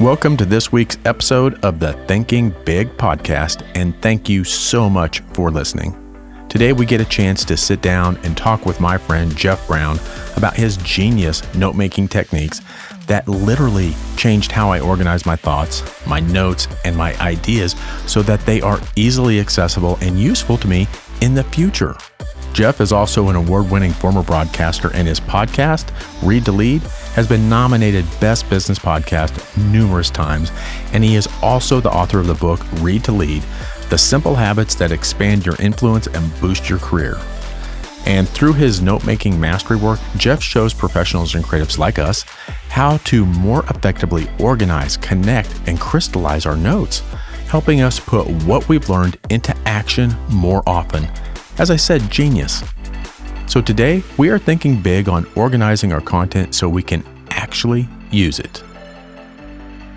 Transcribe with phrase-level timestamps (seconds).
[0.00, 5.20] Welcome to this week's episode of the Thinking Big podcast, and thank you so much
[5.34, 5.94] for listening.
[6.48, 9.98] Today, we get a chance to sit down and talk with my friend Jeff Brown
[10.38, 12.62] about his genius note making techniques
[13.08, 17.76] that literally changed how I organize my thoughts, my notes, and my ideas
[18.06, 20.88] so that they are easily accessible and useful to me
[21.20, 21.94] in the future.
[22.52, 25.90] Jeff is also an award winning former broadcaster, and his podcast,
[26.22, 26.82] Read to Lead,
[27.14, 30.50] has been nominated Best Business Podcast numerous times.
[30.92, 33.44] And he is also the author of the book, Read to Lead
[33.88, 37.16] The Simple Habits That Expand Your Influence and Boost Your Career.
[38.06, 42.22] And through his note making mastery work, Jeff shows professionals and creatives like us
[42.68, 47.00] how to more effectively organize, connect, and crystallize our notes,
[47.46, 51.06] helping us put what we've learned into action more often
[51.60, 52.64] as I said, genius.
[53.46, 58.38] So today, we are thinking big on organizing our content so we can actually use
[58.38, 58.64] it.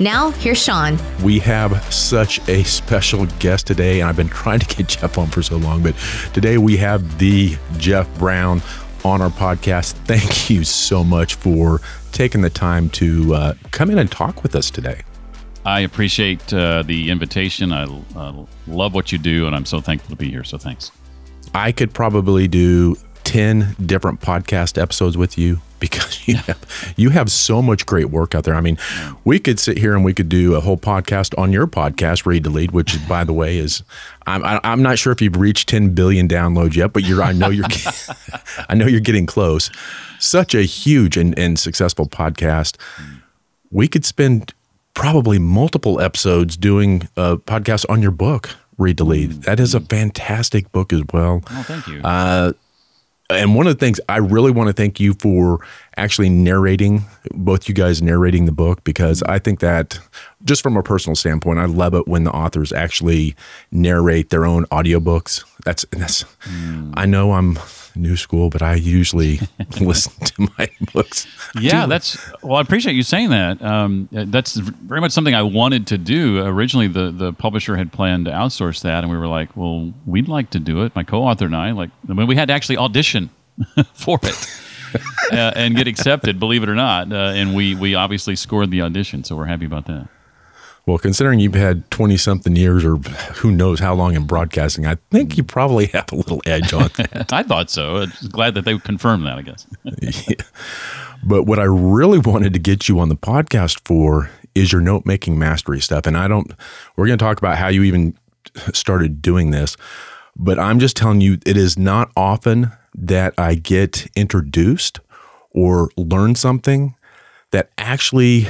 [0.00, 0.96] Now, here's Sean.
[1.24, 5.26] We have such a special guest today, and I've been trying to get Jeff on
[5.26, 5.96] for so long, but
[6.32, 8.62] today we have the Jeff Brown
[9.04, 9.94] on our podcast.
[10.06, 11.80] Thank you so much for
[12.12, 15.02] taking the time to uh, come in and talk with us today.
[15.64, 17.72] I appreciate uh, the invitation.
[17.72, 20.44] I uh, love what you do, and I'm so thankful to be here.
[20.44, 20.92] So thanks.
[21.52, 27.30] I could probably do 10 different podcast episodes with you because you have you have
[27.30, 28.54] so much great work out there.
[28.54, 28.78] I mean,
[29.24, 32.44] we could sit here and we could do a whole podcast on your podcast, Read
[32.44, 33.82] to Lead, which by the way is
[34.26, 37.48] I'm I'm not sure if you've reached 10 billion downloads yet, but you're I know
[37.48, 37.66] you're
[38.68, 39.70] I know you're getting close.
[40.18, 42.76] Such a huge and, and successful podcast.
[43.70, 44.54] We could spend
[44.94, 49.42] probably multiple episodes doing a podcast on your book, Read to Lead.
[49.42, 51.42] That is a fantastic book as well.
[51.50, 52.00] Oh, thank you.
[52.02, 52.52] Uh,
[53.30, 55.60] and one of the things I really want to thank you for
[55.96, 59.98] actually narrating, both you guys narrating the book, because I think that
[60.44, 63.36] just from a personal standpoint, I love it when the authors actually
[63.70, 65.44] narrate their own audiobooks.
[65.64, 66.94] That's, that's mm.
[66.96, 67.58] I know I'm
[67.98, 69.40] new school, but I usually
[69.80, 71.26] listen to my books.
[71.58, 72.56] Yeah, that's well.
[72.56, 73.60] I appreciate you saying that.
[73.62, 76.44] Um, that's very much something I wanted to do.
[76.44, 80.28] Originally, the the publisher had planned to outsource that, and we were like, "Well, we'd
[80.28, 82.78] like to do it." My co-author and I, like, I mean, we had to actually
[82.78, 83.30] audition
[83.94, 84.46] for it.
[85.32, 88.80] uh, and get accepted, believe it or not, uh, and we we obviously scored the
[88.80, 90.08] audition, so we're happy about that.
[90.88, 94.96] Well, considering you've had 20 something years or who knows how long in broadcasting, I
[95.10, 97.30] think you probably have a little edge on that.
[97.30, 97.96] I thought so.
[97.96, 99.66] I'm glad that they confirmed that, I guess.
[100.00, 100.36] yeah.
[101.22, 105.04] But what I really wanted to get you on the podcast for is your note
[105.04, 106.06] making mastery stuff.
[106.06, 106.50] And I don't,
[106.96, 108.16] we're going to talk about how you even
[108.72, 109.76] started doing this,
[110.36, 115.00] but I'm just telling you, it is not often that I get introduced
[115.50, 116.94] or learn something
[117.50, 118.48] that actually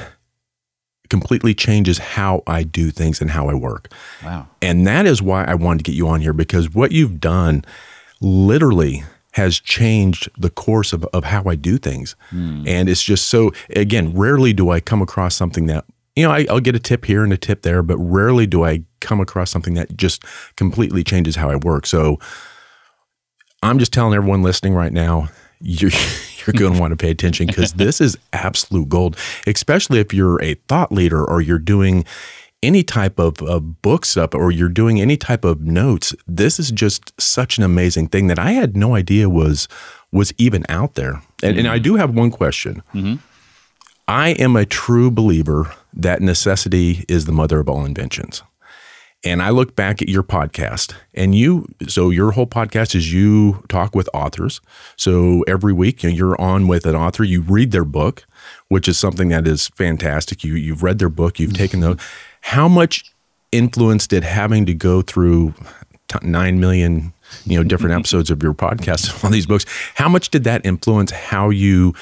[1.09, 3.91] completely changes how I do things and how I work.
[4.25, 4.49] Wow.
[4.61, 7.65] And that is why I wanted to get you on here because what you've done
[8.21, 12.17] literally has changed the course of, of how I do things.
[12.31, 12.67] Hmm.
[12.67, 15.85] And it's just so, again, rarely do I come across something that,
[16.17, 18.65] you know, I, will get a tip here and a tip there, but rarely do
[18.65, 20.25] I come across something that just
[20.57, 21.87] completely changes how I work.
[21.87, 22.19] So
[23.63, 25.29] I'm just telling everyone listening right now,
[25.61, 25.91] you're
[26.55, 29.17] you're going to want to pay attention because this is absolute gold,
[29.47, 32.05] especially if you're a thought leader or you're doing
[32.63, 36.15] any type of, of book stuff or you're doing any type of notes.
[36.27, 39.69] This is just such an amazing thing that I had no idea was
[40.11, 41.23] was even out there.
[41.43, 41.59] And, mm-hmm.
[41.59, 41.83] and I mm-hmm.
[41.83, 42.83] do have one question.
[42.95, 43.17] Mm-hmm.
[44.09, 48.43] I am a true believer that necessity is the mother of all inventions.
[49.25, 53.65] And I look back at your podcast, and you, so your whole podcast is you
[53.69, 54.61] talk with authors.
[54.97, 58.25] So every week you're on with an author, you read their book,
[58.69, 60.45] which is something that is fantastic.
[60.45, 61.99] You, you've read their book, you've taken those.
[62.43, 63.13] How much
[63.51, 65.55] influence did having to go through
[66.09, 67.13] t- 9 million
[67.45, 71.11] you know different episodes of your podcast on these books how much did that influence
[71.11, 71.95] how you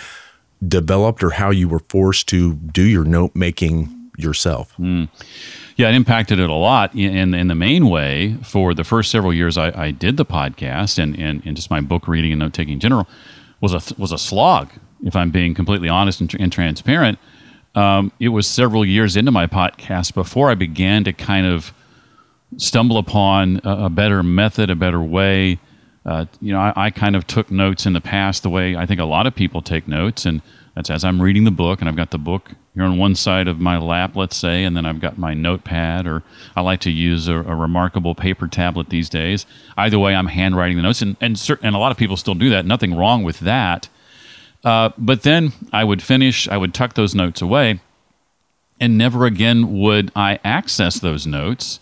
[0.66, 5.08] developed or how you were forced to do your note making yourself mm.
[5.76, 8.38] Yeah, it impacted it a lot in, in the main way.
[8.42, 11.80] For the first several years I, I did the podcast and, and, and just my
[11.82, 13.06] book reading and note taking in general
[13.60, 14.70] was a, was a slog,
[15.04, 17.18] if I'm being completely honest and, and transparent.
[17.74, 21.74] Um, it was several years into my podcast before I began to kind of
[22.56, 25.58] stumble upon a, a better method, a better way
[26.06, 28.86] uh, you know, I, I, kind of took notes in the past the way I
[28.86, 30.40] think a lot of people take notes, and
[30.76, 33.48] that's as I'm reading the book, and I've got the book here on one side
[33.48, 36.22] of my lap, let's say, and then I've got my notepad, or
[36.54, 39.46] I like to use a, a remarkable paper tablet these days.
[39.78, 42.34] Either way, I'm handwriting the notes, and and, certain, and a lot of people still
[42.34, 42.66] do that.
[42.66, 43.88] Nothing wrong with that.
[44.64, 47.80] Uh, but then I would finish, I would tuck those notes away,
[48.78, 51.80] and never again would I access those notes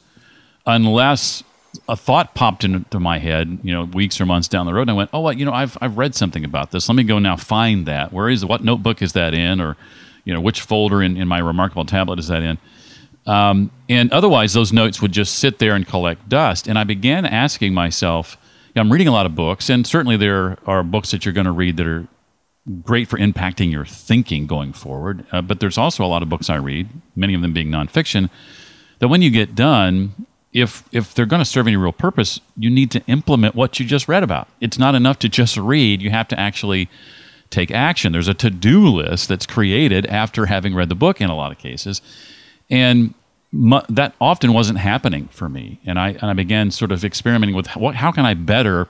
[0.66, 1.42] unless
[1.88, 4.90] a thought popped into my head, you know, weeks or months down the road, and
[4.90, 6.88] I went, "Oh, well, you know, I've I've read something about this.
[6.88, 8.12] Let me go now find that.
[8.12, 8.44] Where is?
[8.44, 9.60] What notebook is that in?
[9.60, 9.76] Or,
[10.24, 12.58] you know, which folder in, in my remarkable tablet is that in?"
[13.26, 16.68] Um, and otherwise, those notes would just sit there and collect dust.
[16.68, 18.36] And I began asking myself,
[18.68, 21.34] you know, I'm reading a lot of books, and certainly there are books that you're
[21.34, 22.06] going to read that are
[22.82, 25.24] great for impacting your thinking going forward.
[25.32, 28.30] Uh, but there's also a lot of books I read, many of them being nonfiction,
[28.98, 32.70] that when you get done, if if they're going to serve any real purpose, you
[32.70, 34.48] need to implement what you just read about.
[34.60, 36.88] It's not enough to just read; you have to actually
[37.50, 38.12] take action.
[38.12, 41.58] There's a to-do list that's created after having read the book in a lot of
[41.58, 42.00] cases,
[42.70, 43.12] and
[43.52, 45.80] mu- that often wasn't happening for me.
[45.84, 48.86] And I and I began sort of experimenting with what how can I better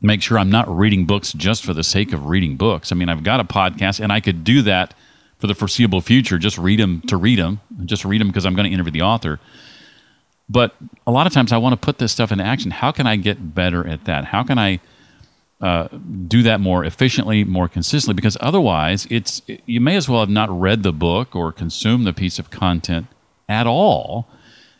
[0.00, 2.90] make sure I'm not reading books just for the sake of reading books.
[2.90, 4.94] I mean, I've got a podcast, and I could do that
[5.38, 6.38] for the foreseeable future.
[6.38, 9.02] Just read them to read them, just read them because I'm going to interview the
[9.02, 9.38] author
[10.52, 10.76] but
[11.06, 12.70] a lot of times I want to put this stuff into action.
[12.70, 14.26] How can I get better at that?
[14.26, 14.80] How can I
[15.60, 15.88] uh,
[16.28, 18.14] do that more efficiently, more consistently?
[18.14, 22.12] Because otherwise, it's you may as well have not read the book or consumed the
[22.12, 23.06] piece of content
[23.48, 24.28] at all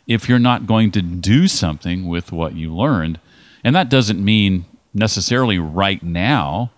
[0.05, 3.19] if you're not going to do something with what you learned.
[3.63, 6.71] And that doesn't mean necessarily right now,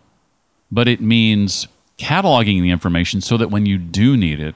[0.71, 4.55] but it means cataloging the information so that when you do need it,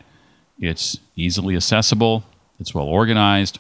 [0.60, 2.24] it's easily accessible,
[2.60, 3.60] it's well organized,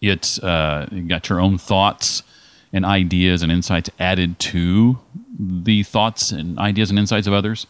[0.00, 2.22] it's uh, got your own thoughts
[2.72, 4.98] and ideas and insights added to
[5.38, 7.66] the thoughts and ideas and insights of others.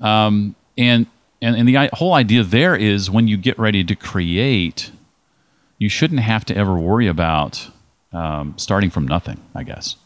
[0.00, 1.06] Um, and,
[1.42, 4.90] and, and the whole idea there is when you get ready to create,
[5.78, 7.70] you shouldn't have to ever worry about
[8.12, 9.96] um, starting from nothing, I guess.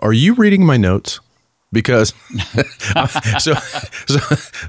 [0.00, 1.20] Are you reading my notes?
[1.72, 2.14] Because
[3.38, 3.54] so,
[4.06, 4.18] so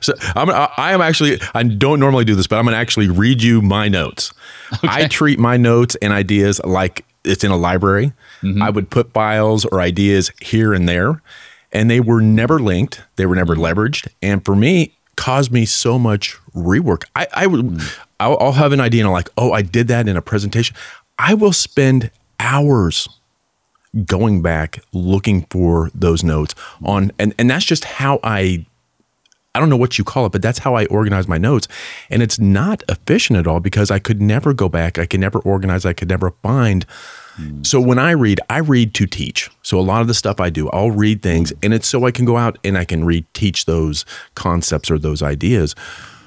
[0.02, 3.42] so I'm I am actually I don't normally do this, but I'm gonna actually read
[3.42, 4.34] you my notes.
[4.74, 4.88] Okay.
[4.88, 8.14] I treat my notes and ideas like it's in a library.
[8.42, 8.62] Mm-hmm.
[8.62, 11.22] I would put files or ideas here and there,
[11.72, 13.02] and they were never linked.
[13.16, 17.04] They were never leveraged, and for me, caused me so much rework.
[17.16, 18.00] I, I would mm.
[18.20, 20.76] I'll, I'll have an idea and I'm like, oh, I did that in a presentation.
[21.18, 23.08] I will spend hours
[24.06, 26.54] going back looking for those notes
[26.84, 28.66] on and and that's just how I
[29.56, 31.68] I don't know what you call it, but that's how I organize my notes.
[32.10, 35.00] And it's not efficient at all because I could never go back.
[35.00, 35.86] I could never organize.
[35.86, 36.86] I could never find.
[37.38, 37.66] Mm.
[37.66, 39.50] So when I read, I read to teach.
[39.64, 42.12] So a lot of the stuff I do, I'll read things and it's so I
[42.12, 45.74] can go out and I can read, teach those concepts or those ideas.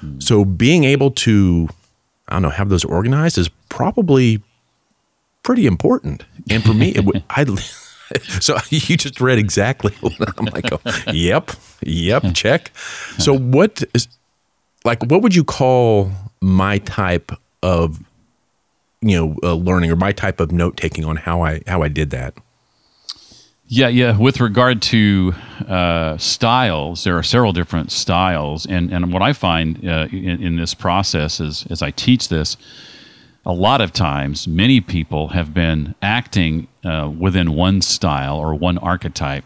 [0.03, 0.21] Mm.
[0.21, 1.69] So being able to,
[2.27, 4.43] I don't know, have those organized is probably
[5.43, 6.23] pretty important.
[6.49, 7.45] And for me, it would, I,
[8.39, 9.93] so you just read exactly
[10.37, 10.79] I'm like, oh,
[11.11, 11.51] yep,
[11.81, 12.75] yep, check.
[13.17, 14.07] So what is,
[14.83, 16.11] like, what would you call
[16.41, 17.31] my type
[17.61, 18.03] of,
[19.01, 21.87] you know, uh, learning or my type of note taking on how I, how I
[21.87, 22.33] did that?
[23.67, 24.17] Yeah, yeah.
[24.17, 25.33] With regard to
[25.67, 30.55] uh, styles, there are several different styles, and and what I find uh, in, in,
[30.57, 32.55] this process is as I teach this,
[33.45, 38.77] a lot of times, many people have been acting uh, within one style or one
[38.77, 39.43] archetype,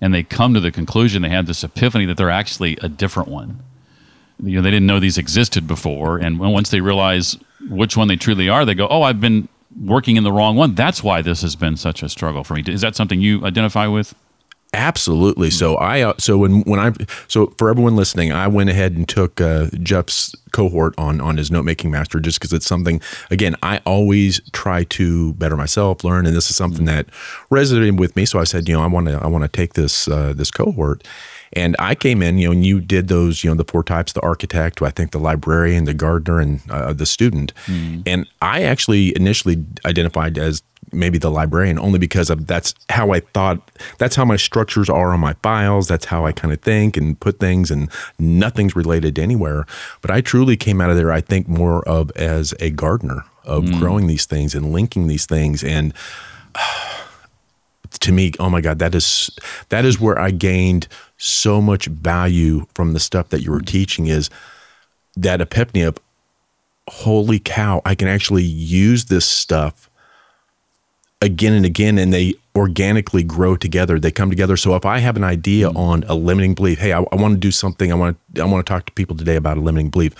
[0.00, 3.28] and they come to the conclusion they have this epiphany that they're actually a different
[3.28, 3.60] one.
[4.42, 7.36] You know, they didn't know these existed before, and once they realize
[7.68, 9.48] which one they truly are, they go, "Oh, I've been
[9.80, 10.74] working in the wrong one.
[10.74, 13.86] That's why this has been such a struggle for me." Is that something you identify
[13.86, 14.14] with?
[14.74, 15.50] Absolutely.
[15.50, 16.92] So I uh, so when when I
[17.28, 21.50] so for everyone listening, I went ahead and took uh, Jeff's cohort on on his
[21.50, 22.98] note making master just because it's something.
[23.30, 27.06] Again, I always try to better myself, learn, and this is something that
[27.50, 28.24] resonated with me.
[28.24, 30.50] So I said, you know, I want to I want to take this uh, this
[30.50, 31.06] cohort.
[31.54, 34.12] And I came in, you know, and you did those, you know, the four types:
[34.12, 37.52] the architect, I think the librarian, the gardener, and uh, the student.
[37.66, 38.02] Mm.
[38.06, 43.20] And I actually initially identified as maybe the librarian only because of that's how I
[43.20, 46.96] thought that's how my structures are on my files that's how I kind of think
[46.96, 49.66] and put things and nothing's related to anywhere
[50.00, 53.64] but I truly came out of there I think more of as a gardener of
[53.64, 53.78] mm.
[53.78, 55.94] growing these things and linking these things and
[58.00, 59.30] to me oh my god that is
[59.70, 60.88] that is where I gained
[61.22, 64.28] so much value from the stuff that you were teaching is
[65.16, 65.96] that epiphany of
[66.88, 69.88] holy cow I can actually use this stuff
[71.20, 74.00] again and again and they organically grow together.
[74.00, 74.56] They come together.
[74.56, 75.76] So if i have an idea mm-hmm.
[75.76, 77.92] on a limiting belief hey i, I want to do something.
[77.92, 80.14] I want to i want to talk to people today about a limiting belief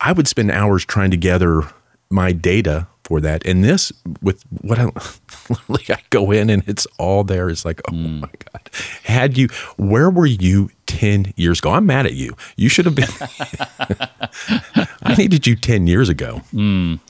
[0.00, 1.64] i would spend hours trying to gather
[2.08, 4.88] my data for that and this with what i
[5.92, 8.20] I go in and it's all there it's like oh mm.
[8.20, 8.70] my god
[9.02, 12.94] had you where were you 10 years ago i'm mad at you you should have
[12.94, 13.08] been
[15.02, 17.00] i needed you 10 years ago mm.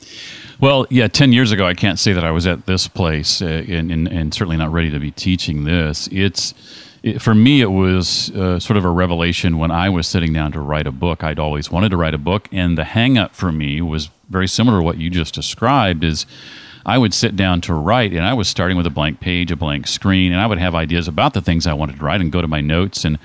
[0.59, 3.65] Well, yeah, 10 years ago, I can't say that I was at this place uh,
[3.67, 6.07] and, and, and, certainly not ready to be teaching this.
[6.11, 6.53] It's,
[7.01, 10.51] it, for me, it was uh, sort of a revelation when I was sitting down
[10.51, 11.23] to write a book.
[11.23, 14.47] I'd always wanted to write a book, and the hang up for me was very
[14.47, 16.25] similar to what you just described is
[16.85, 19.55] I would sit down to write, and I was starting with a blank page, a
[19.55, 22.31] blank screen, and I would have ideas about the things I wanted to write and
[22.31, 23.19] go to my notes and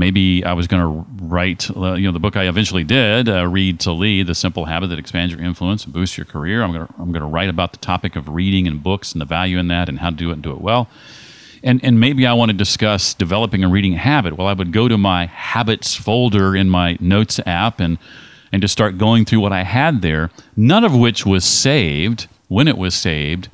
[0.00, 3.78] maybe I was going to write, you know, the book I eventually did, uh, Read
[3.80, 6.62] to Lead: The Simple Habit That Expands Your Influence and Boosts Your Career.
[6.62, 9.20] I'm going to I'm going to write about the topic of reading and books and
[9.20, 10.88] the value in that and how to do it and do it well.
[11.62, 14.36] And and maybe I want to discuss developing a reading habit.
[14.36, 17.98] Well, I would go to my habits folder in my notes app and
[18.52, 22.68] and just start going through what I had there, none of which was saved when
[22.68, 23.48] it was saved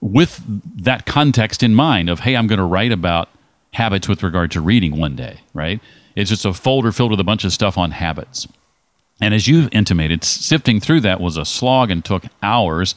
[0.00, 0.42] with
[0.82, 3.28] that context in mind of hey, I'm going to write about
[3.72, 5.80] habits with regard to reading one day, right?
[6.16, 8.48] It's just a folder filled with a bunch of stuff on habits.
[9.20, 12.94] And as you've intimated, sifting through that was a slog and took hours.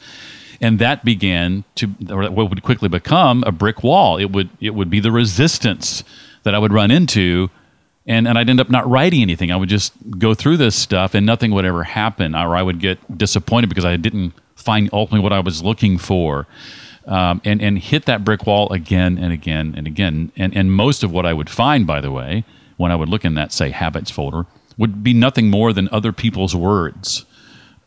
[0.60, 4.16] And that began to or what would quickly become a brick wall.
[4.16, 6.02] It would it would be the resistance
[6.44, 7.50] that I would run into
[8.06, 9.50] and, and I'd end up not writing anything.
[9.50, 12.80] I would just go through this stuff and nothing would ever happen, or I would
[12.80, 16.46] get disappointed because I didn't find ultimately what I was looking for
[17.06, 20.32] um, and and hit that brick wall again and again and again.
[20.36, 22.44] And and most of what I would find, by the way,
[22.76, 24.46] when I would look in that say habits folder,
[24.78, 27.24] would be nothing more than other people's words.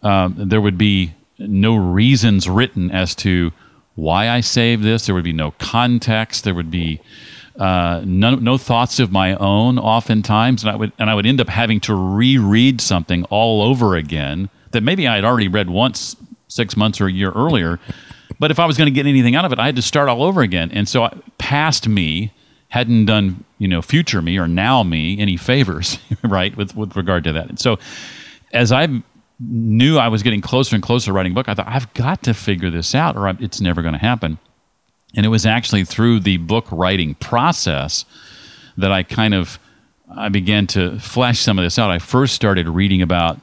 [0.03, 3.51] Um, there would be no reasons written as to
[3.95, 5.05] why I saved this.
[5.05, 6.43] There would be no context.
[6.43, 7.01] There would be
[7.59, 9.79] uh, no, no thoughts of my own.
[9.79, 13.95] Oftentimes, and I would and I would end up having to reread something all over
[13.95, 16.15] again that maybe I had already read once
[16.47, 17.79] six months or a year earlier,
[18.39, 20.09] but if I was going to get anything out of it, I had to start
[20.09, 20.71] all over again.
[20.71, 22.31] And so past me
[22.69, 27.23] hadn't done, you know, future me or now me any favors, right, with, with regard
[27.23, 27.49] to that.
[27.49, 27.79] And so
[28.53, 28.87] as I
[29.39, 32.23] knew I was getting closer and closer to writing a book, I thought, I've got
[32.23, 34.37] to figure this out or it's never going to happen.
[35.15, 38.05] And it was actually through the book writing process
[38.77, 39.59] that I kind of
[40.15, 41.91] I began to flesh some of this out.
[41.91, 43.39] I first started reading about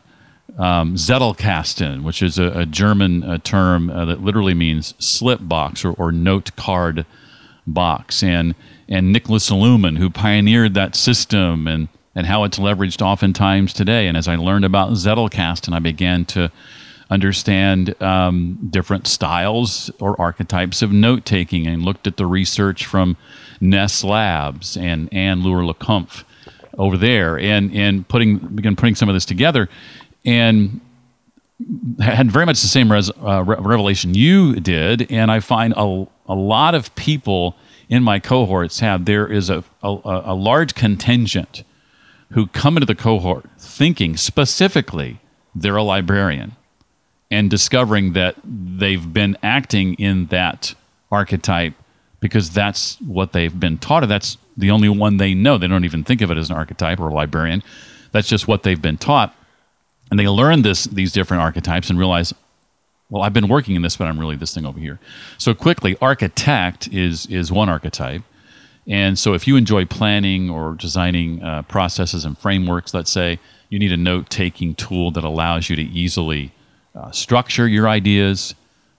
[0.59, 5.85] um, Zettelkasten, which is a, a German uh, term uh, that literally means slip box
[5.85, 7.05] or, or note card
[7.67, 8.55] box, and
[8.89, 14.07] and Niklas Luhmann, who pioneered that system and and how it's leveraged oftentimes today.
[14.07, 16.51] And as I learned about Zettelkasten, I began to
[17.11, 23.17] understand um, different styles or archetypes of note taking and looked at the research from
[23.61, 26.25] Ness Labs and Anne-Laure Le Cunff
[26.77, 29.69] over there and and putting began putting some of this together
[30.25, 30.81] and
[32.01, 35.11] had very much the same res, uh, revelation you did.
[35.11, 37.57] And I find a, a lot of people
[37.89, 41.63] in my cohorts have there is a, a, a large contingent
[42.33, 45.21] who come into the cohort thinking specifically
[45.55, 46.57] they're a librarian
[47.35, 50.75] and discovering that they've been acting in that
[51.11, 51.75] archetype
[52.21, 55.59] because that's what they've been taught that's the only one they know.
[55.59, 57.63] They don't even think of it as an archetype or a librarian.
[58.13, 59.35] That's just what they've been taught.
[60.11, 62.33] And they learn this these different archetypes and realize
[63.11, 65.01] well i've been working in this but i'm really this thing over here.
[65.39, 68.23] So quickly architect is is one archetype.
[68.87, 73.79] And so if you enjoy planning or designing uh, processes and frameworks let's say you
[73.79, 76.53] need a note taking tool that allows you to easily
[76.95, 78.55] uh, structure your ideas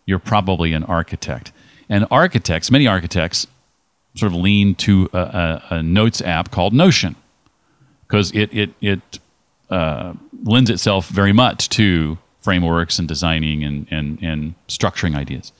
[0.06, 1.52] you're probably an architect
[1.90, 3.48] and architects many architects
[4.16, 7.16] sort of lean to a, a, a notes app called notion
[8.08, 9.20] because it, it, it
[9.70, 15.52] uh, lends itself very much to frameworks and designing and, and, and structuring ideas.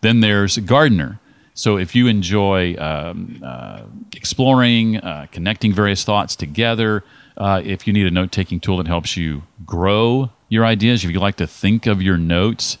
[0.00, 1.20] Then there's Gardener.
[1.54, 3.82] So if you enjoy um, uh,
[4.16, 7.04] exploring, uh, connecting various thoughts together,
[7.36, 11.10] uh, if you need a note taking tool that helps you grow your ideas, if
[11.10, 12.78] you like to think of your notes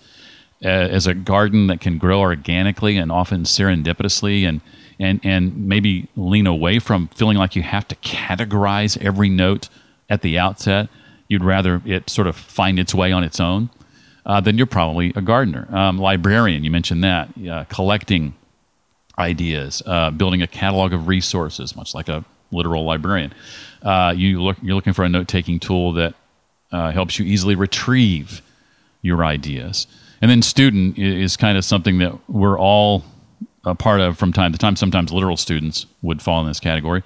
[0.64, 4.60] uh, as a garden that can grow organically and often serendipitously and
[4.98, 9.68] and and maybe lean away from feeling like you have to categorize every note
[10.08, 10.88] at the outset,
[11.28, 13.70] you'd rather it sort of find its way on its own,
[14.26, 15.66] uh, then you're probably a gardener.
[15.74, 18.34] Um, librarian, you mentioned that, uh, collecting
[19.18, 23.32] ideas, uh, building a catalog of resources, much like a literal librarian.
[23.82, 26.14] Uh, you look, you're looking for a note taking tool that
[26.70, 28.42] uh, helps you easily retrieve
[29.02, 29.86] your ideas.
[30.20, 33.04] And then student is kind of something that we're all
[33.64, 34.76] a part of from time to time.
[34.76, 37.02] Sometimes literal students would fall in this category.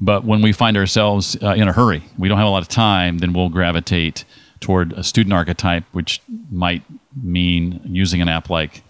[0.00, 2.68] But when we find ourselves uh, in a hurry, we don't have a lot of
[2.68, 4.24] time, then we'll gravitate
[4.60, 6.20] toward a student archetype, which
[6.50, 6.82] might
[7.22, 8.82] mean using an app like,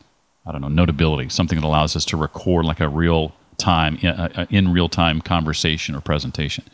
[0.47, 4.47] I don't know, Notability, something that allows us to record like a real time, uh,
[4.51, 6.65] in real time conversation or presentation.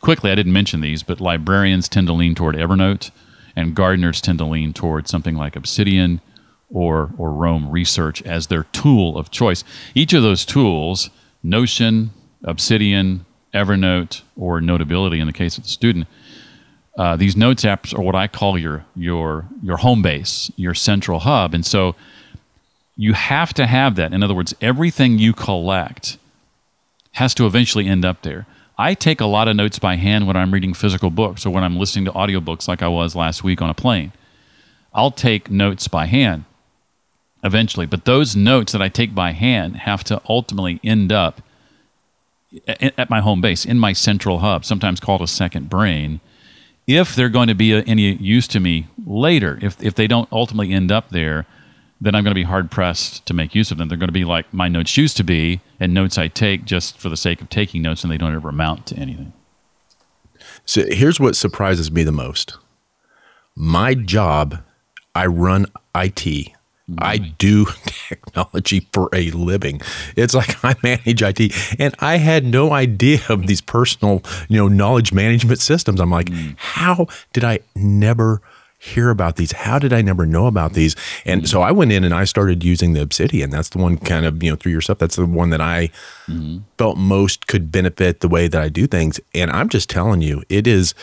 [0.00, 3.10] Quickly, I didn't mention these, but librarians tend to lean toward Evernote,
[3.56, 6.20] and gardeners tend to lean toward something like Obsidian
[6.70, 9.64] or, or Roam Research as their tool of choice.
[9.94, 11.10] Each of those tools,
[11.42, 12.10] Notion,
[12.44, 16.06] Obsidian, Evernote, or Notability in the case of the student,
[16.96, 21.20] uh, these notes apps are what I call your your your home base, your central
[21.20, 21.94] hub, and so
[22.96, 24.12] you have to have that.
[24.12, 26.18] In other words, everything you collect
[27.18, 28.46] has to eventually end up there.
[28.78, 31.64] I take a lot of notes by hand when I'm reading physical books or when
[31.64, 34.12] I'm listening to audiobooks like I was last week on a plane.
[34.94, 36.44] I'll take notes by hand
[37.42, 41.42] eventually, but those notes that I take by hand have to ultimately end up
[42.68, 46.20] at my home base, in my central hub, sometimes called a second brain.
[46.86, 50.72] If they're going to be any use to me later, if, if they don't ultimately
[50.72, 51.46] end up there,
[52.00, 53.88] then I'm going to be hard pressed to make use of them.
[53.88, 56.98] They're going to be like my notes used to be, and notes I take just
[56.98, 59.32] for the sake of taking notes, and they don't ever amount to anything.
[60.64, 62.56] So here's what surprises me the most.
[63.56, 64.62] My job,
[65.14, 66.52] I run IT.
[66.96, 69.80] I do technology for a living.
[70.16, 74.68] It's like I manage IT, and I had no idea of these personal, you know,
[74.68, 76.00] knowledge management systems.
[76.00, 76.50] I'm like, hmm.
[76.56, 78.40] how did I never
[78.78, 79.52] hear about these?
[79.52, 80.94] How did I never know about these?
[81.24, 83.50] And so I went in and I started using the Obsidian.
[83.50, 84.98] That's the one kind of you know through your stuff.
[84.98, 85.88] That's the one that I
[86.26, 86.58] mm-hmm.
[86.78, 89.20] felt most could benefit the way that I do things.
[89.34, 90.94] And I'm just telling you, it is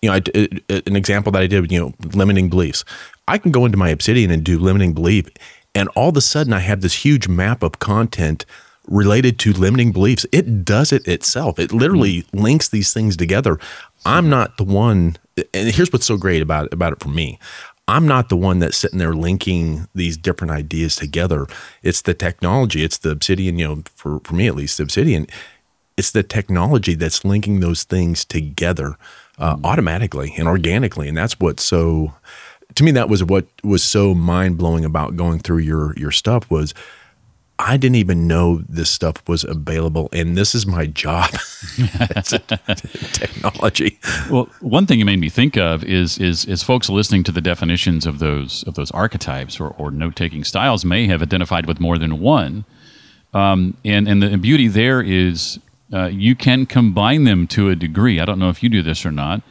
[0.00, 2.84] you know, I, it- an example that I did, you know, limiting beliefs.
[3.28, 5.28] I can go into my Obsidian and do limiting belief,
[5.74, 8.44] and all of a sudden I have this huge map of content
[8.88, 10.26] related to limiting beliefs.
[10.32, 11.58] It does it itself.
[11.58, 12.38] It literally mm-hmm.
[12.38, 13.58] links these things together.
[14.04, 15.16] I'm not the one,
[15.54, 17.38] and here's what's so great about it, about it for me.
[17.88, 21.46] I'm not the one that's sitting there linking these different ideas together.
[21.82, 22.84] It's the technology.
[22.84, 23.58] It's the Obsidian.
[23.58, 25.26] You know, for for me at least, the Obsidian
[25.96, 28.96] it's the technology that's linking those things together
[29.38, 32.12] uh, automatically and organically and that's what's so
[32.74, 36.74] to me that was what was so mind-blowing about going through your your stuff was
[37.64, 41.30] i didn't even know this stuff was available and this is my job.
[43.12, 43.98] Technology.
[44.30, 47.40] Well, one thing you made me think of is is is folks listening to the
[47.40, 51.80] definitions of those of those archetypes or, or note taking styles may have identified with
[51.80, 52.64] more than one,
[53.34, 55.58] um, and and the beauty there is
[55.92, 58.20] uh, you can combine them to a degree.
[58.20, 59.42] I don't know if you do this or not,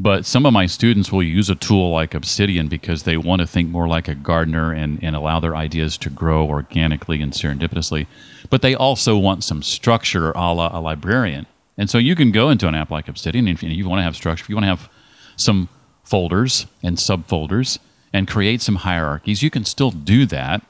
[0.00, 3.46] but some of my students will use a tool like Obsidian because they want to
[3.46, 8.06] think more like a gardener and, and allow their ideas to grow organically and serendipitously.
[8.48, 11.44] But they also want some structure a la a librarian.
[11.76, 14.04] And so you can go into an app like Obsidian and if you want to
[14.04, 14.88] have structure, if you want to have
[15.36, 15.68] some
[16.02, 17.78] folders and subfolders
[18.10, 20.62] and create some hierarchies, you can still do that,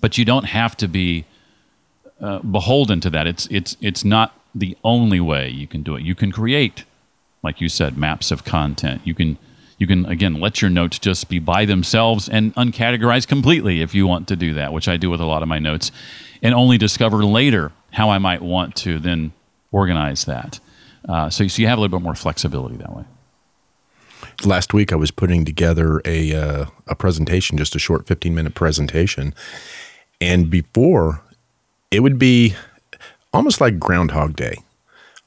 [0.00, 1.26] but you don't have to be
[2.22, 3.26] uh, beholden to that.
[3.26, 6.02] It's it's it's not the only way you can do it.
[6.02, 6.84] You can create,
[7.46, 9.00] like you said, maps of content.
[9.04, 9.38] You can
[9.78, 14.04] you can again let your notes just be by themselves and uncategorized completely if you
[14.06, 15.92] want to do that, which I do with a lot of my notes,
[16.42, 19.32] and only discover later how I might want to then
[19.70, 20.58] organize that.
[21.08, 23.04] Uh, so, so you have a little bit more flexibility that way.
[24.44, 28.56] last week I was putting together a uh, a presentation, just a short 15 minute
[28.56, 29.34] presentation,
[30.20, 31.22] and before
[31.92, 32.56] it would be
[33.32, 34.56] almost like Groundhog Day.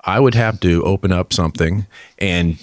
[0.10, 1.86] I would have to open up something
[2.18, 2.58] and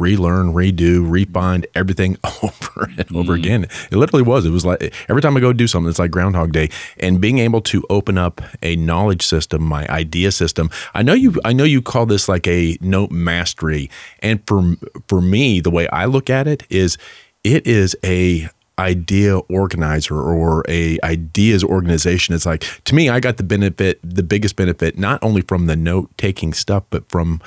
[0.00, 3.44] relearn, redo, refind everything over and over mm-hmm.
[3.44, 3.64] again.
[3.64, 4.44] It literally was.
[4.44, 6.68] It was like every time I go do something, it's like Groundhog Day.
[6.98, 10.68] And being able to open up a knowledge system, my idea system.
[10.92, 11.34] I know you.
[11.44, 13.88] I know you call this like a note mastery,
[14.20, 14.74] and for
[15.06, 16.98] for me, the way I look at it is,
[17.44, 18.48] it is a
[18.80, 22.34] idea organizer or a ideas organization.
[22.34, 25.76] It's like to me i got the benefit the biggest benefit not only from the
[25.76, 27.40] note taking stuff but from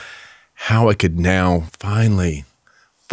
[0.53, 2.45] how i could now finally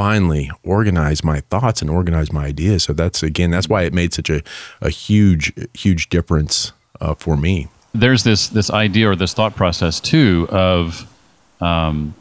[0.00, 2.84] finally organize my thoughts and organize my ideas.
[2.84, 4.42] So that's again that's why it made such a,
[4.80, 7.68] a huge huge difference uh, for me.
[7.92, 11.06] There's this this idea or this thought process too of
[11.60, 12.14] um,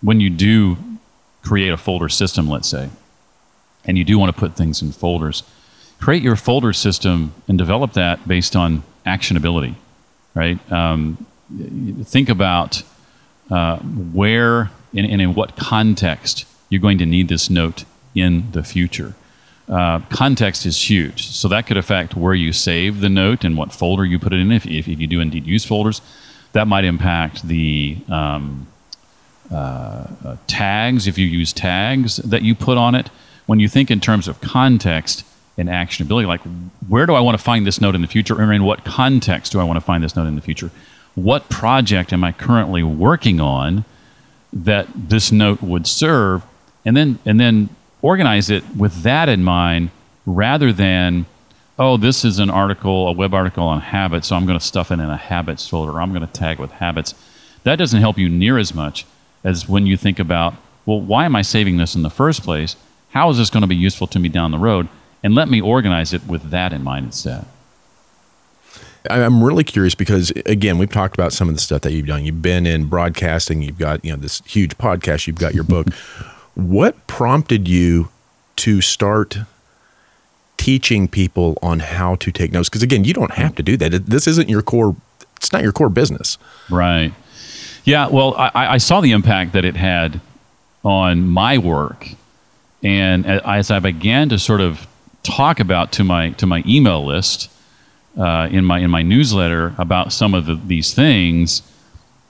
[0.00, 0.76] when you do
[1.42, 2.88] create a folder system, let's say,
[3.84, 5.42] and you do want to put things in folders,
[6.00, 9.74] create your folder system and develop that based on actionability,
[10.34, 10.58] right?
[10.72, 11.26] Um,
[12.04, 12.82] think about
[13.50, 18.62] uh, where and, and in what context you're going to need this note in the
[18.62, 19.14] future.
[19.68, 21.28] uh, context is huge.
[21.28, 24.40] So that could affect where you save the note and what folder you put it
[24.40, 24.52] in.
[24.52, 26.00] If, if, you do indeed use folders,
[26.52, 28.66] that might impact the um,
[29.50, 29.54] uh,
[30.24, 33.10] uh, tags, if you use tags that you put on it.
[33.46, 35.24] When you think in terms of context
[35.56, 36.40] and actionability, like
[36.88, 39.52] where do I want to find this note in the future, or in what context
[39.52, 40.70] do I want to find this note in the future?
[41.14, 43.84] What project am I currently working on
[44.52, 46.42] that this note would serve?
[46.84, 47.68] And then, and then
[48.02, 49.90] organize it with that in mind
[50.26, 51.26] rather than,
[51.78, 54.90] oh, this is an article, a web article on habits, so I'm going to stuff
[54.90, 55.92] it in a habits folder.
[55.92, 57.14] or I'm going to tag with habits.
[57.62, 59.06] That doesn't help you near as much
[59.42, 60.54] as when you think about,
[60.86, 62.76] well, why am I saving this in the first place?
[63.14, 64.88] How is this going to be useful to me down the road?
[65.22, 67.46] And let me organize it with that in mind instead.
[69.08, 72.24] I'm really curious because again, we've talked about some of the stuff that you've done.
[72.24, 73.62] You've been in broadcasting.
[73.62, 75.26] You've got you know this huge podcast.
[75.26, 75.88] You've got your book.
[76.56, 78.10] What prompted you
[78.56, 79.38] to start
[80.56, 82.68] teaching people on how to take notes?
[82.68, 84.06] Because again, you don't have to do that.
[84.06, 84.94] This isn't your core.
[85.36, 86.38] It's not your core business.
[86.70, 87.12] Right.
[87.82, 88.06] Yeah.
[88.06, 90.20] Well, I, I saw the impact that it had
[90.84, 92.10] on my work,
[92.84, 94.86] and as I began to sort of
[95.22, 97.50] talk about to my to my email list
[98.16, 101.62] uh, in my in my newsletter about some of the, these things,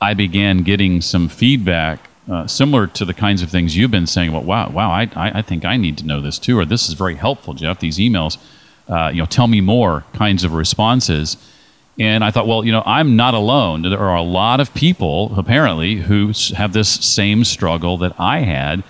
[0.01, 4.33] I began getting some feedback uh, similar to the kinds of things you've been saying
[4.33, 6.95] Well, wow wow I, I think I need to know this too or this is
[6.95, 8.39] very helpful Jeff these emails.
[8.89, 11.37] Uh, you know tell me more kinds of responses.
[11.99, 13.83] And I thought well you know I'm not alone.
[13.83, 18.85] There are a lot of people apparently who have this same struggle that I had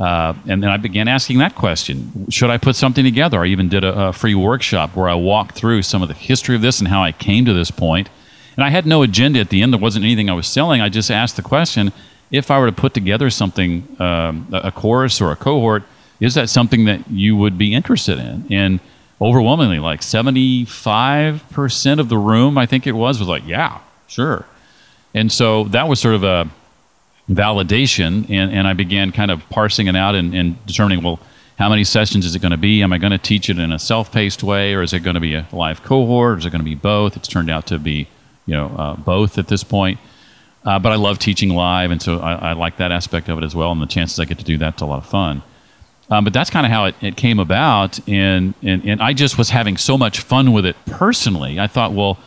[0.00, 3.68] uh, and then I began asking that question should I put something together I even
[3.68, 6.80] did a, a free workshop where I walked through some of the history of this
[6.80, 8.08] and how I came to this point.
[8.56, 10.88] and I had no agenda at the end there wasn't anything I was selling I
[10.88, 11.92] just asked the question
[12.30, 15.82] if I were to put together something, um, a course or a cohort,
[16.20, 18.46] is that something that you would be interested in?
[18.50, 18.80] And
[19.20, 24.46] overwhelmingly, like 75% of the room, I think it was, was like, yeah, sure.
[25.12, 26.48] And so that was sort of a
[27.30, 28.28] validation.
[28.28, 31.20] And, and I began kind of parsing it out and, and determining, well,
[31.58, 32.82] how many sessions is it going to be?
[32.82, 35.20] Am I going to teach it in a self-paced way, or is it going to
[35.20, 37.16] be a live cohort, or is it going to be both?
[37.16, 38.08] It's turned out to be,
[38.46, 40.00] you know, uh, both at this point.
[40.64, 43.44] Uh, but I love teaching live, and so I, I, like that aspect of it
[43.44, 43.72] as well.
[43.72, 45.42] And the chances I get to do that's a lot of fun.
[46.10, 49.38] Um, but that's kind of how it, it came about, and, and and I just
[49.38, 51.60] was having so much fun with it personally.
[51.60, 52.18] I thought, well,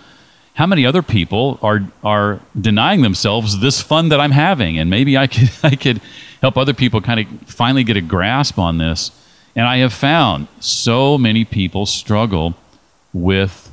[0.56, 5.18] how many other people are are denying themselves this fun that I'm having, and maybe
[5.18, 6.02] I could I could
[6.42, 9.12] help other people kind of finally get a grasp on this.
[9.56, 12.56] And I have found so many people struggle
[13.13, 13.72] with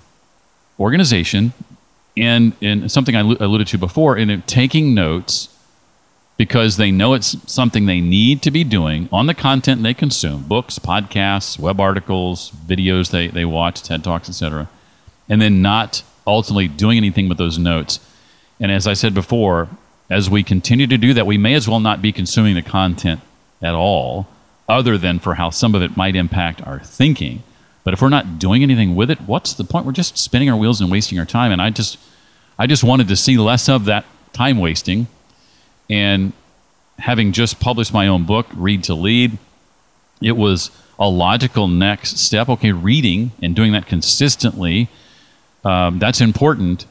[0.79, 1.53] organization
[2.16, 5.49] and and something I alluded to before in taking notes
[6.37, 10.43] because they know it's something they need to be doing on the content they consume
[10.45, 14.69] books podcasts web articles videos they, they watch ted talks etc
[15.29, 18.01] and then not ultimately doing anything with those notes
[18.59, 19.69] and as i said before
[20.09, 23.21] as we continue to do that we may as well not be consuming the content
[23.62, 24.27] at all
[24.69, 27.43] other than for how some of it might impact our thinking
[27.85, 30.57] but if we're not doing anything with it what's the point we're just spinning our
[30.57, 31.99] wheels and wasting our time and i just
[32.61, 35.07] I just wanted to see less of that time wasting.
[35.88, 36.35] And
[36.99, 39.38] having just published my own book, Read to Lead,
[40.21, 42.51] it was a logical next step.
[42.51, 44.90] Okay, reading and doing that consistently,
[45.64, 46.87] um, that's important.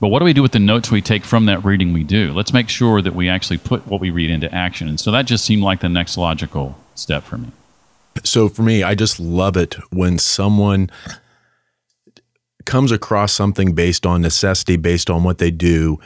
[0.00, 2.32] But what do we do with the notes we take from that reading we do?
[2.32, 4.88] Let's make sure that we actually put what we read into action.
[4.88, 7.50] And so that just seemed like the next logical step for me.
[8.24, 10.90] So for me, I just love it when someone
[12.64, 15.98] comes across something based on necessity, based on what they do,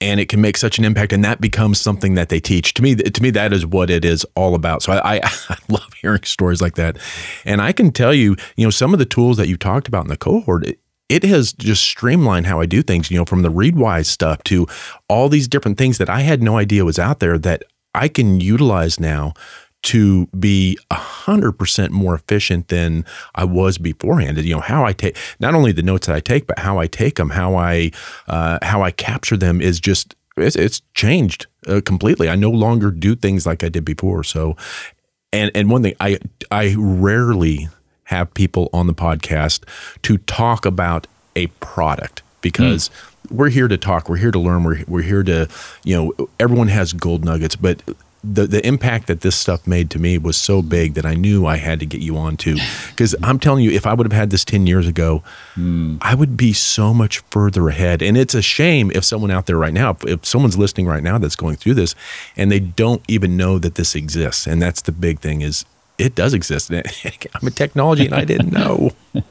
[0.00, 2.74] and it can make such an impact, and that becomes something that they teach.
[2.74, 4.82] To me, to me, that is what it is all about.
[4.82, 6.98] So I, I, I love hearing stories like that,
[7.44, 10.04] and I can tell you, you know, some of the tools that you talked about
[10.04, 10.66] in the cohort.
[10.66, 14.44] It, it has just streamlined how I do things, you know, from the Readwise stuff
[14.44, 14.68] to
[15.08, 17.64] all these different things that I had no idea was out there that
[17.96, 19.34] I can utilize now
[19.82, 24.38] to be a hundred percent more efficient than I was beforehand.
[24.38, 26.86] You know how I take not only the notes that I take, but how I
[26.86, 27.90] take them, how I
[28.28, 32.28] uh, how I capture them is just it's, it's changed uh, completely.
[32.28, 34.22] I no longer do things like I did before.
[34.24, 34.56] So,
[35.32, 36.18] and and one thing I
[36.50, 37.68] I rarely
[38.04, 39.64] have people on the podcast
[40.02, 42.88] to talk about a product because.
[42.88, 43.06] Mm.
[43.30, 44.08] We're here to talk.
[44.08, 44.64] We're here to learn.
[44.64, 45.46] We're, we're here to,
[45.84, 47.80] you know, everyone has gold nuggets, but
[48.22, 51.46] the the impact that this stuff made to me was so big that I knew
[51.46, 52.58] I had to get you on to.
[52.90, 55.22] Because I'm telling you, if I would have had this ten years ago,
[55.56, 55.98] mm.
[56.02, 58.02] I would be so much further ahead.
[58.02, 61.02] And it's a shame if someone out there right now, if, if someone's listening right
[61.02, 61.94] now that's going through this,
[62.36, 64.46] and they don't even know that this exists.
[64.46, 65.64] And that's the big thing is
[65.96, 66.70] it does exist.
[67.34, 68.90] I'm a technology and I didn't know.
[69.14, 69.22] How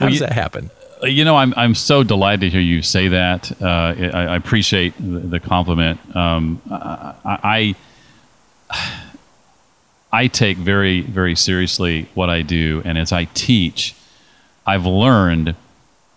[0.00, 0.70] well, does that happen?
[1.02, 3.50] You know, I'm I'm so delighted to hear you say that.
[3.62, 5.98] Uh, I, I, appreciate the, the compliment.
[6.14, 7.74] Um, I, I
[10.12, 13.94] I take very very seriously what I do, and as I teach,
[14.66, 15.54] I've learned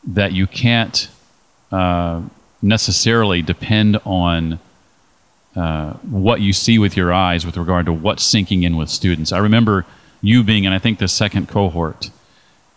[0.06, 1.08] that you can't
[1.72, 2.22] uh,
[2.62, 4.60] necessarily depend on
[5.56, 9.32] uh, what you see with your eyes with regard to what's sinking in with students.
[9.32, 9.86] I remember
[10.22, 12.10] you being in, I think, the second cohort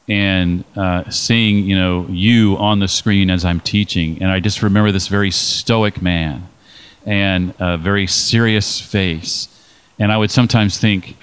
[0.08, 4.20] and uh, seeing, you know, you on the screen as I'm teaching.
[4.20, 6.48] And I just remember this very stoic man
[7.04, 9.48] and a very serious face.
[9.98, 11.16] And I would sometimes think,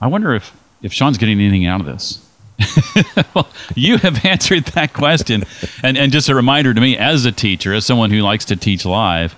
[0.00, 2.22] I wonder if, if Sean's getting anything out of this.
[3.34, 5.44] well, you have answered that question.
[5.82, 8.56] And, and just a reminder to me as a teacher, as someone who likes to
[8.56, 9.34] teach live,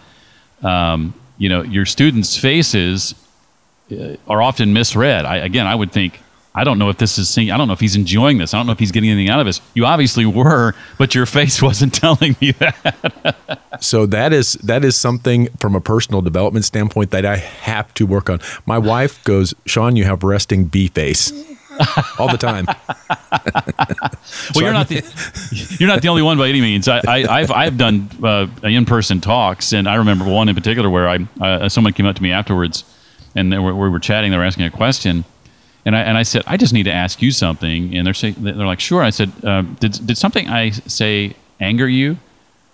[0.62, 3.14] um, you know, your students' faces
[3.92, 5.24] uh, are often misread.
[5.24, 6.20] I, again, I would think,
[6.54, 8.52] I don't know if this is seeing, I don't know if he's enjoying this.
[8.52, 9.60] I don't know if he's getting anything out of this.
[9.74, 13.60] You obviously were, but your face wasn't telling me that.
[13.80, 18.06] so that is that is something from a personal development standpoint that I have to
[18.06, 18.40] work on.
[18.66, 21.32] My wife goes, Sean, you have resting bee face
[22.18, 22.66] all the time.
[24.54, 26.88] well, you're not the you're not the only one by any means.
[26.88, 30.90] I, I have I've done uh, in person talks, and I remember one in particular
[30.90, 32.84] where I uh, someone came up to me afterwards,
[33.34, 34.30] and we were chatting.
[34.30, 35.24] They were asking a question,
[35.88, 38.34] and I and I said, I just need to ask you something, and they're saying
[38.38, 39.02] they're like, sure.
[39.02, 42.18] I said, uh, did did something I say anger you?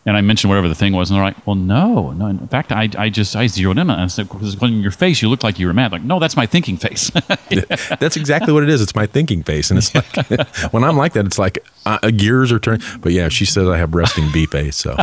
[0.07, 2.27] And I mentioned whatever the thing was, and they're like, "Well, no, no.
[2.27, 4.03] In fact, I, I just I zeroed in on it.
[4.03, 5.93] I said, because when your face, you look like you were mad.
[5.93, 7.11] Like, no, that's my thinking face.
[8.01, 8.83] that's exactly what it is.
[8.83, 12.53] It's my thinking face, and it's like when I'm like that, it's like uh, gears
[12.53, 12.83] are turning.
[13.01, 14.77] But yeah, she says I have resting bee face.
[14.77, 14.97] So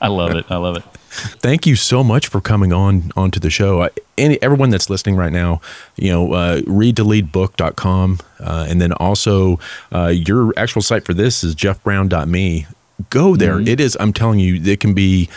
[0.00, 0.46] I love it.
[0.48, 0.84] I love it.
[1.12, 3.86] Thank you so much for coming on onto the show.
[4.16, 5.60] any everyone that's listening right now,
[5.96, 9.58] you know, uh, readtoleadbook.com, uh, and then also
[9.94, 12.66] uh, your actual site for this is jeffbrown.me
[13.10, 13.56] go there.
[13.56, 13.68] Mm-hmm.
[13.68, 13.96] It is.
[14.00, 15.28] I'm telling you, it can be.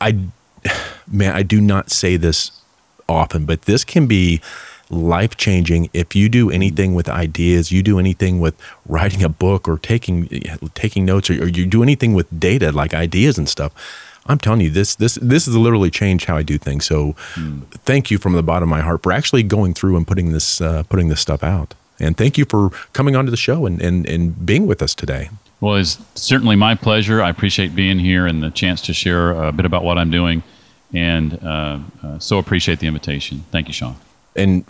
[0.00, 0.18] I,
[1.10, 2.52] man, I do not say this
[3.08, 4.40] often, but this can be
[4.90, 9.68] life changing if you do anything with ideas you do anything with writing a book
[9.68, 10.26] or taking
[10.74, 13.72] taking notes or, or, you do anything with data like ideas and stuff
[14.26, 17.64] i'm telling you this this this has literally changed how i do things so mm.
[17.84, 20.60] thank you from the bottom of my heart for actually going through and putting this
[20.60, 24.08] uh, putting this stuff out and thank you for coming onto the show and, and
[24.08, 25.30] and being with us today
[25.60, 27.22] well, it's certainly my pleasure.
[27.22, 30.42] I appreciate being here and the chance to share a bit about what I'm doing,
[30.92, 33.44] and uh, uh, so appreciate the invitation.
[33.50, 33.96] Thank you, Sean.
[34.34, 34.64] And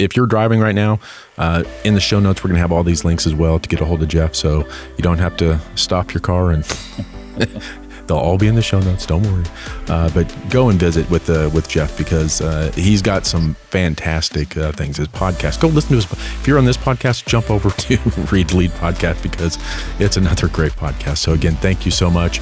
[0.00, 0.98] if you're driving right now,
[1.38, 3.68] uh, in the show notes, we're going to have all these links as well to
[3.68, 4.66] get a hold of Jeff, so
[4.96, 6.64] you don't have to stop your car and
[8.06, 9.06] They'll all be in the show notes.
[9.06, 9.44] Don't worry.
[9.88, 14.56] Uh, but go and visit with uh, with Jeff because uh, he's got some fantastic
[14.56, 14.96] uh, things.
[14.96, 15.60] His podcast.
[15.60, 16.12] Go listen to his.
[16.12, 17.96] If you're on this podcast, jump over to
[18.30, 19.58] Read Lead podcast because
[19.98, 21.18] it's another great podcast.
[21.18, 22.40] So again, thank you so much,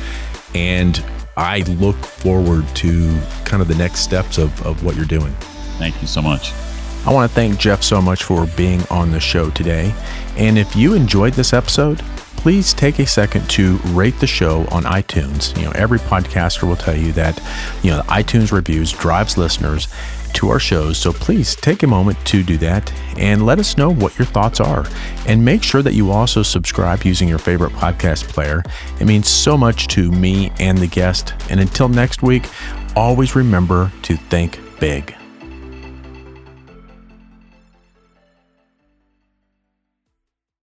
[0.54, 1.02] and
[1.36, 5.32] I look forward to kind of the next steps of, of what you're doing.
[5.78, 6.52] Thank you so much.
[7.04, 9.92] I want to thank Jeff so much for being on the show today.
[10.36, 12.00] And if you enjoyed this episode,
[12.42, 15.56] please take a second to rate the show on iTunes.
[15.56, 17.40] You know, every podcaster will tell you that,
[17.84, 19.86] you know, iTunes reviews drives listeners
[20.32, 20.98] to our shows.
[20.98, 24.58] So please take a moment to do that and let us know what your thoughts
[24.58, 24.84] are.
[25.28, 28.64] And make sure that you also subscribe using your favorite podcast player.
[28.98, 31.34] It means so much to me and the guest.
[31.48, 32.48] And until next week,
[32.96, 35.14] always remember to think big.